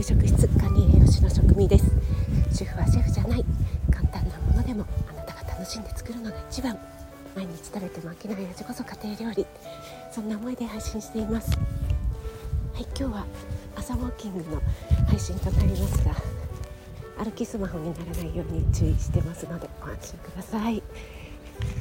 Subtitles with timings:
[0.00, 1.84] 給食室管理栄養士の職味です。
[2.50, 3.44] 主婦はシェフじゃない。
[3.90, 6.78] 簡単なものでもあなたが楽しんで作るのが一番。
[7.36, 9.46] 毎日食べても飽きない味こそ家庭料理。
[10.10, 11.50] そんな思いで配信しています。
[11.50, 13.26] はい今日は
[13.76, 14.62] 朝ウォーキングの
[15.06, 16.14] 配信となりますが
[17.22, 20.82] 歩きスマホにならないように注意してますのでご安心ください、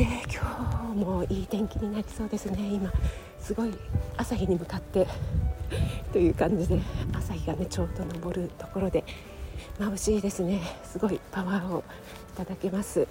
[0.00, 2.58] えー、今日もいい天気になりそうですね。
[2.72, 2.92] 今
[3.40, 3.72] すごい
[4.16, 5.06] 朝日に向かって
[6.12, 6.80] という感じで
[7.40, 9.04] 日がねちょうど昇るところで
[9.78, 10.60] 眩しいですね。
[10.84, 11.84] すごいパワーを
[12.34, 13.06] いただけます。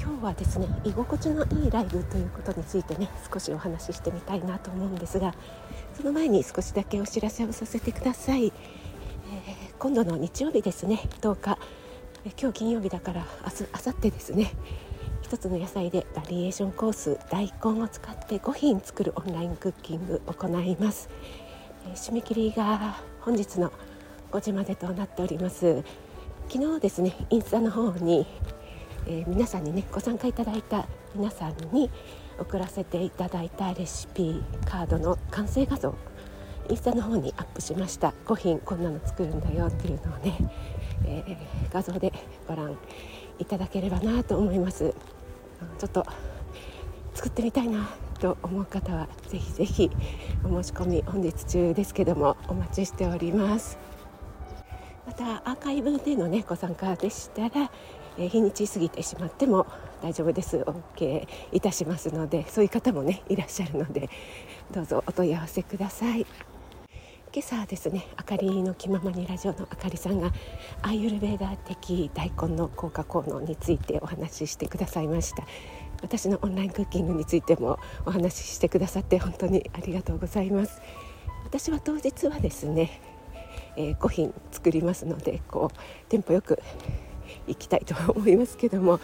[0.00, 5.34] 今日はですね居心地のいいライブということについてね少しお話ししてみたいなと思うんですが
[5.94, 8.52] その前に少しだけお知らせをさせてください、えー、
[9.78, 11.58] 今度の日曜日ですね10日、
[12.24, 14.52] え今日金曜日だから明日明後日ですね。
[15.24, 21.10] 1つの野菜でバリエーションコース大根を使って5品作るオンラインクッキング行います、
[21.86, 23.72] え、締め切りが本日の
[24.30, 25.82] 5時までとなっております。
[26.48, 28.26] 昨日ですねインスタの方に、
[29.06, 31.90] えー、皆さんにねご参加いただいた皆さんに
[32.38, 35.94] 送らせていただいたレシピカードの完成画像
[36.70, 38.14] インスタの方にアップしました。
[38.26, 40.36] 5品こんなの作るんだよっていうのをね、
[41.04, 42.12] えー、画像で
[42.46, 42.76] ご覧
[43.38, 44.94] いただければなと思います。
[45.78, 46.06] ちょっと
[47.14, 47.88] 作ってみたいな。
[48.18, 49.90] と思う方はぜひぜひ
[50.44, 53.78] お申し込み本日中ですけどもお待ちしております。
[55.06, 57.70] またアーカイブでのねご参加でしたら、
[58.18, 59.66] え、日にち過ぎてしまっても
[60.02, 60.58] 大丈夫です。
[60.58, 64.10] OK いたしますのでそういう方もねいらっしゃるので
[64.70, 66.26] どうぞお問い合わせください。
[67.32, 70.32] 今朝ですねあかりの気ままにラジオのあかりさんが
[70.82, 75.44] アーユルベーダー的大根の効果効能についてお話ししてくださいました。
[76.00, 80.80] 私のオンラインクッキングについてもお話ししてくださって本当にありがとうございます。
[81.44, 83.00] 私は当日はですね
[83.78, 86.60] えー、5品作りますのでこうテンポよく
[87.46, 89.00] いきたいと思いますけども、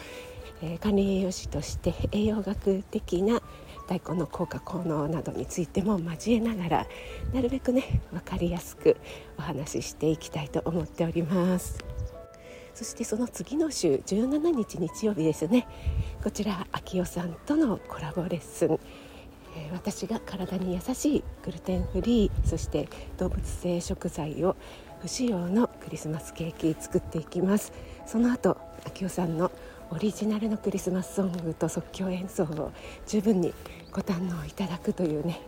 [0.62, 3.40] えー、管理栄養士として栄養学的な
[3.88, 6.86] 大根の効果効能などについても交えながら
[7.32, 8.96] なるべくね分かりやすく
[9.38, 11.84] お話ししていきたいと思っております。
[12.74, 15.66] そしてその次の週17日日曜日ですね。
[16.22, 18.78] こちら秋代さんとのコラボレッスン。
[19.72, 24.56] 私が体に優しいグルテンフリーそして動物性食材を
[25.00, 27.72] 不使用のクリスマスケーキ作っていきます。
[28.06, 29.52] その後秋代さんの
[29.90, 32.72] オリジナルのクリスマスソングと即興演奏を
[33.06, 33.52] 十分に
[33.92, 35.40] ご堪能いただくというね、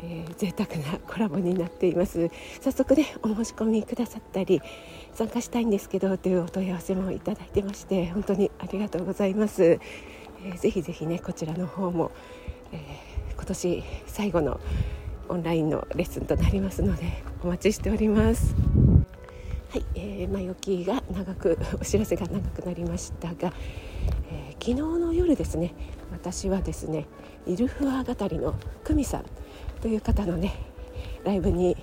[0.00, 2.30] えー、贅沢なコラボになっています
[2.60, 4.60] 早速ねお申し込みくださったり
[5.14, 12.10] 参加したいんですけどというお問い合わせもいただいてまして本当にありがとうございます、えー、ぜひぜひねこちらの方も、
[12.72, 14.58] えー今年最後の
[15.28, 18.54] オンラインのレッスンとなりますのでお待ちしております。
[19.76, 23.52] はい、えー、前置きが長くお知らせが長くなりましたが、
[24.32, 25.74] えー、昨日の夜ですね
[26.12, 27.04] 私はですね
[27.46, 28.54] イルフア語りの
[28.84, 29.26] 久美さん
[29.82, 30.54] という方のね
[31.24, 31.76] ライブに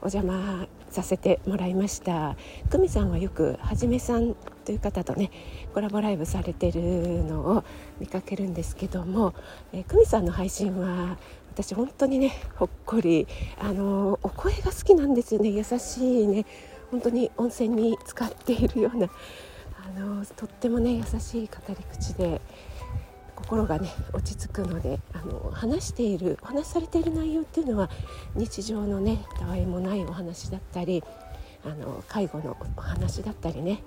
[0.00, 2.36] お邪魔させてもらいました。
[2.70, 5.32] 久美さんはよくはじめさんという方とね
[5.72, 7.64] コラボライブされてるのを
[7.98, 9.34] 見かけるんですけども、
[9.72, 11.18] えー、久美さんの配信は
[11.52, 13.26] 私本当にねほっこり
[13.58, 15.48] あのお声が好きなんですよね。
[15.48, 16.46] 優しいね。
[16.94, 19.08] 本当に温泉に使っているような
[19.96, 22.40] あのとってもね優しい語り口で
[23.34, 27.90] 心がね落ち着くのであの話しているお話されている内容っていうのは
[28.36, 31.02] 日常のねたわいもないお話だったり
[31.64, 33.82] あの介護のお話だったりね、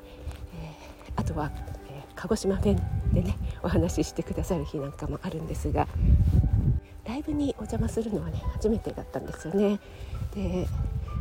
[0.61, 1.49] えー、あとは、
[1.89, 2.75] えー、鹿児島弁
[3.13, 5.87] でねお話ししてくださる日なんかもあるんですが
[7.07, 9.79] ライブにお邪魔するのはね初めてだったんですよね。
[10.35, 10.67] で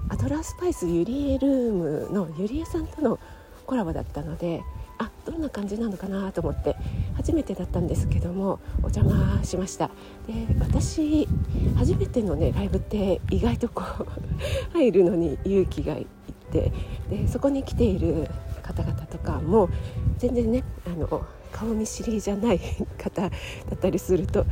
[0.09, 3.19] アドラスパイスユリエルームのゆりえさんとの
[3.67, 4.63] コラボだったので
[4.99, 6.77] あどんな感じなのかなと思って
[7.17, 9.91] 初めてだったんですけどもお邪魔しました。
[10.27, 11.29] で私
[11.77, 14.07] 初めてのねライブって意外とこう
[14.73, 16.07] 入るのに勇気がいっ
[16.53, 16.73] て
[17.11, 18.29] でそこに来ている
[18.63, 19.69] 方々とかも
[20.19, 22.61] 全然ねあの顔見知りじゃない
[22.99, 23.31] 方だ
[23.75, 24.47] ったりすると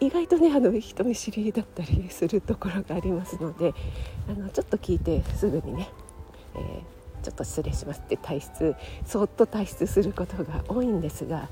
[0.00, 3.74] 意外とねあの人見知りだったりするところがありますので
[4.28, 5.88] あのちょっと聞いてすぐにね、
[6.54, 6.96] えー
[7.26, 11.48] ちょっと失礼しますって退出そっと退出することが多いんですが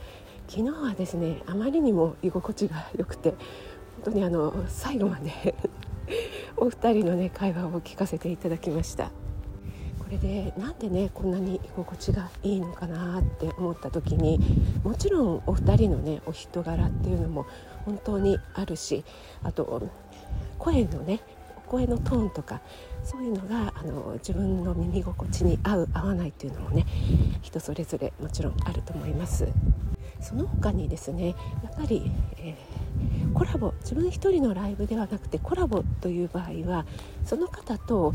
[0.47, 3.39] 昨日はですねあまりにも居心地が良くて本
[4.05, 5.57] 当にあの最後まで
[6.57, 9.11] お二人のね会話を聞かせていただきました。
[10.15, 14.39] れでなんでねこんなに居心地がいいのかなって思った時に
[14.83, 17.47] もちろんお二人のねお人柄っていうのも
[17.85, 19.05] 本当にあるし
[19.43, 19.89] あと
[20.59, 21.21] 声のね
[21.57, 22.61] お声のトーンとか
[23.03, 26.87] そういうのがあの自分の耳心地に合う合わないっていうのもね
[27.43, 29.49] 人それぞれもちろんあると思います。
[30.21, 31.35] その他にですねや
[31.71, 36.87] っぱり、えー、コラボ自分一人のライブではなくてコラボという場合は
[37.27, 38.15] その方と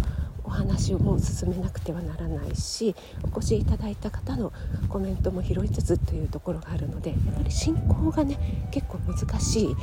[0.50, 4.52] お話をもう進めなくてはならないしお越しいただいた方の
[4.90, 9.76] コメントも拾いつつというところがあるのでやっぱり進行がね結構難しい、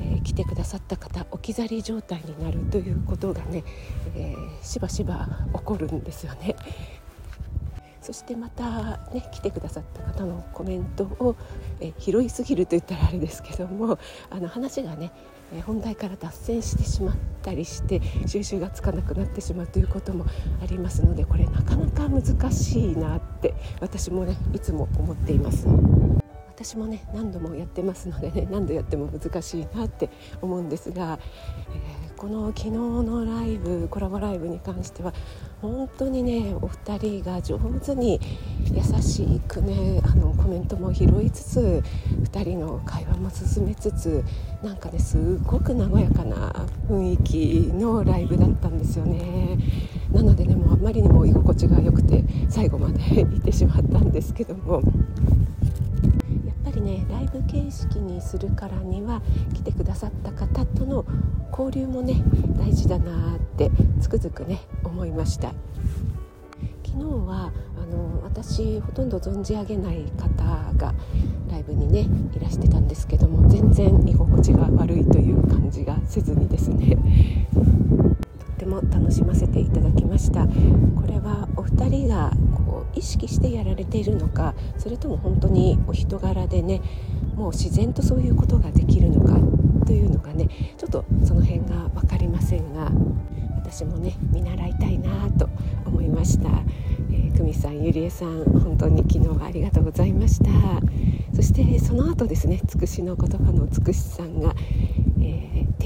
[0.00, 3.62] えー、来てくださった方置き去り状態になるということがね、
[4.16, 6.56] えー、しばしば起こるんですよね。
[8.08, 11.36] そしてまたね来てくださった方のコメントを、
[11.78, 13.98] え拾いすぎると言ったらあれですけども
[14.32, 15.12] あの話がね
[15.66, 20.24] 本題から脱線してしまったりして収集がつかなくなってしまうということも
[20.62, 23.52] ありますのでこれなかなか難しいなって
[23.82, 25.66] 私もねいつも思っています。
[26.58, 30.10] 私もね何度もやってますのでね 何度やっても難しいなって
[30.42, 31.20] 思うんですが、
[31.72, 35.14] えー、この昨日のライブコラボライブに関しては
[35.60, 38.20] 本当にねお二人が上手に
[38.72, 41.82] 優しくねあのコメントも拾いつつ
[42.32, 44.24] 2人の会話も進めつつ
[44.62, 46.52] なんかねすごく和やかな
[46.88, 49.58] 雰囲気のライブだったんですよね。
[50.12, 54.82] なのでねもうあまりにも居心地が良くて最後までいてしまったんですけども。
[56.88, 59.20] ねライブ形式にするからには
[59.52, 61.04] 来てくださった方との
[61.50, 62.22] 交流もね
[62.58, 63.70] 大事だなって
[64.00, 65.52] つくづくね思いました。
[66.84, 70.44] 昨日はあの私ほとんど存じ上げない方
[70.76, 70.94] が
[71.50, 76.96] ライブにねいらしてたんですけども全然居心地が悪いという感じがせずにですね。
[77.54, 80.46] とっても楽しませていただきました。
[80.46, 82.32] これはお二人が
[82.94, 86.80] 意識してやられているのかそれとも本当にお人柄でね
[87.34, 89.38] もう自然とそういうことができるのか
[89.86, 92.90] というのがねちょっとその辺が分かりませんが
[93.56, 95.48] 私もね見習いたいなと
[95.86, 96.48] 思いました、
[97.10, 100.50] えー、久美さんゆりえさん本当に昨日はありがとうございました。
[101.38, 104.56] そしてその後ですねつくしの言葉のつくしさんが、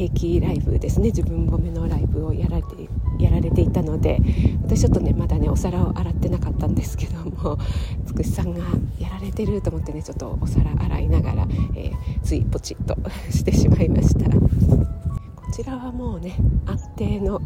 [0.02, 1.06] 定期ライブですね。
[1.08, 2.88] 自分褒めのライブをやられて
[3.20, 4.18] やられていたので
[4.64, 7.58] 私ちょっとねまだねお皿を洗ってなかったんですけども
[8.06, 8.60] つくしさんが
[8.98, 12.96] やられてると思ってねちょっとお皿洗いながら、えー、ついポチッと
[13.30, 14.28] してしまいました。
[14.30, 14.38] こ
[15.54, 16.34] ちらはもうね
[16.66, 17.40] 安定の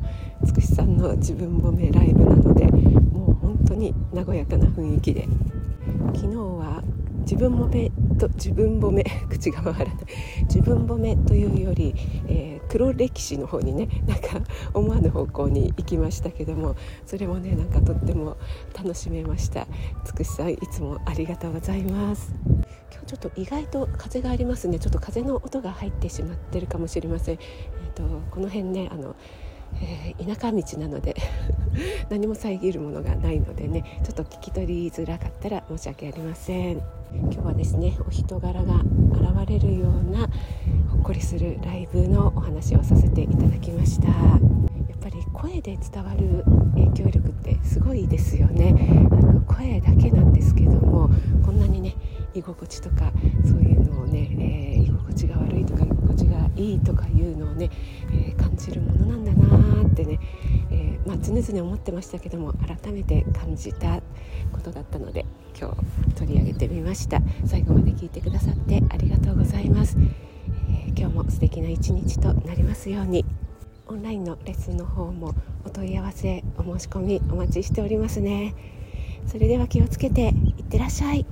[0.45, 5.29] つくしさんの自分褒めライブなのでもう本当に和やかな雰囲気で。
[6.15, 6.83] 昨日は
[7.27, 10.05] 自分褒めと自分褒め 口が回らない。
[10.43, 11.93] 自分褒めというより、
[12.29, 14.41] えー、黒歴史の方にねなんか
[14.73, 18.37] 思わぬ方向に行きましたけどもそれもねなんかとっても
[18.79, 19.67] 楽しめました。
[20.05, 22.33] つくしさんいつもありがとうございます。
[22.93, 24.79] 今日ちょっと意外と風がありますね。
[24.79, 29.17] ちょっと風の音が入ってしまってるかもしれません、えーと、とこの辺ねあの
[29.81, 31.17] えー、田舎道なので
[32.11, 36.81] 何も遮るものがないのでねちょっと聞き取りづらかったら申し訳ありません。
[37.13, 38.75] 今日はですねお人柄が
[39.13, 40.29] 現れるような
[40.91, 44.09] ほっこりするライブのお話をさせていただきました。
[44.09, 46.45] やっぱり声で伝わる
[46.75, 49.09] 影響力ってすごいですよね。
[49.11, 51.11] あの声だけなんですけども
[51.45, 51.95] こんなにね
[52.35, 53.13] 居心地とか
[53.45, 57.71] そういうのをね、えー、居心地が悪いとか地がいいとかいうのをね、
[58.11, 60.19] えー、感じるものなんだなってね、
[60.71, 64.01] えー、まあ、常々思ってましたけども改めて感じた
[64.53, 65.25] ことだったので
[65.59, 65.71] 今
[66.09, 67.21] 日取り上げてみました。
[67.47, 69.97] 最後まで聞いてくださってありがとうございます、
[70.71, 73.25] え今日も素敵な一日となりますように。
[73.89, 75.33] オンラインのレッスンの方も
[75.65, 78.55] お問い合わせお申し込みお待ちしておりますね。
[79.27, 81.25] それでは気をつけていってらっしゃい。